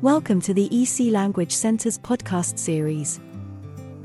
[0.00, 3.20] Welcome to the EC Language Center's podcast series.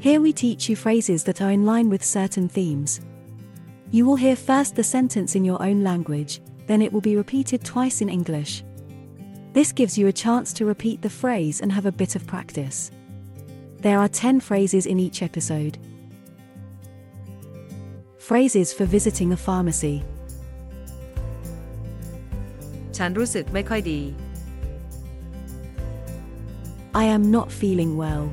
[0.00, 3.00] Here we teach you phrases that are in line with certain themes.
[3.90, 7.62] You will hear first the sentence in your own language, then it will be repeated
[7.62, 8.64] twice in English.
[9.52, 12.90] This gives you a chance to repeat the phrase and have a bit of practice.
[13.80, 15.76] There are 10 phrases in each episode.
[18.18, 20.02] Phrases for visiting a pharmacy.
[22.96, 24.00] ฉันรู้สึกไม่ค่อยดี
[27.02, 28.24] I am not feeling well.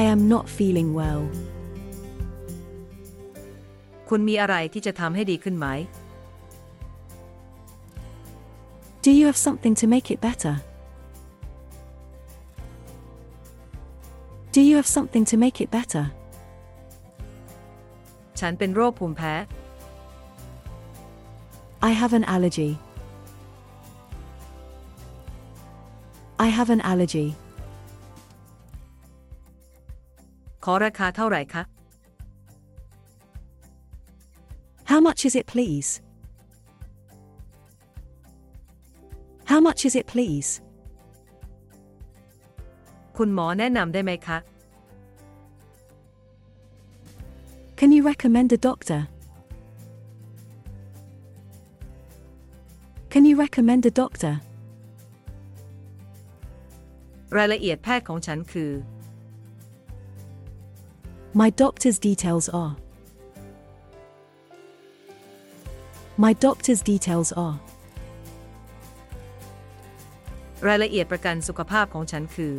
[0.00, 1.22] I am not feeling well.
[4.08, 5.66] คุณมีอะไรที่จะทำให้ดีขึ้นไหม
[9.04, 10.54] Do you have something to make it better?
[14.54, 16.04] Do you have something to make it better?
[18.40, 19.34] ฉันเป็นโรคภูมิแพ้
[21.88, 22.70] I have an allergy.
[26.40, 27.28] I have an allergy.
[30.64, 31.62] ขอราคาเท่าไหร่คะ
[34.90, 35.90] How much is it, please?
[39.50, 40.50] How much is it, please?
[43.16, 44.38] คุณหมอแนะนำได้ไหมคะ
[47.78, 49.00] Can you recommend a doctor?
[53.12, 54.34] Can you recommend a doctor?
[57.36, 58.72] รายละเอียดแพทย์ของฉันคือ
[61.40, 62.72] My doctor's details are.
[66.24, 67.56] My doctor's details are.
[70.66, 72.54] รายละเอียดประกันสุขภาพของฉันคือ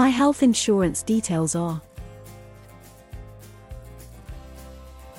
[0.00, 1.76] My health insurance details are.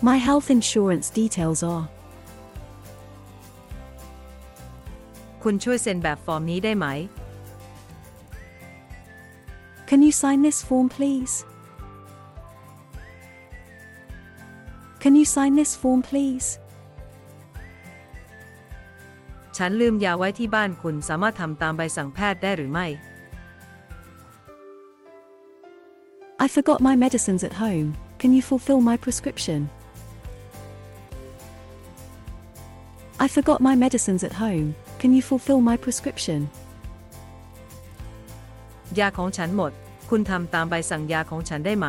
[0.09, 1.85] My health insurance details are.
[5.42, 6.86] คุณช่วยเซ็นแบบฟอร์มนี้ได้ไหม
[9.88, 11.34] Can you sign this form, please?
[15.02, 16.48] Can you sign this form, please?
[19.56, 22.86] ฉันลืมยาไว้ที่บ้านคุณสามารถทำตามใบสั่งแพทย์ได้หรือไม่
[26.44, 27.88] I forgot my medicines at home.
[28.20, 29.60] Can you fulfill my prescription?
[33.24, 34.68] I forgot my medicines at home.
[34.99, 36.41] Can you fulfill my prescription?
[38.99, 39.71] ยาของฉันหมด
[40.09, 41.87] คุณทำตามใบสั่งยาของฉันได้ไหม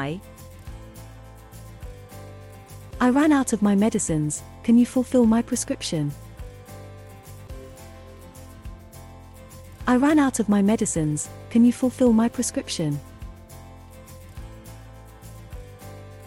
[3.07, 4.33] I ran out of my medicines.
[4.65, 6.05] Can you fulfill my prescription?
[9.87, 11.29] I ran out of my medicines.
[11.51, 12.99] Can you fulfill my prescription?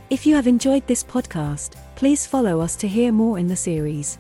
[0.10, 4.18] If you have enjoyed this podcast, please follow us to hear more in the series.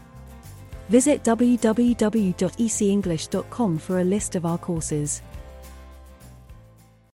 [0.89, 5.23] Visit www.ecenglish.com for a list of our courses.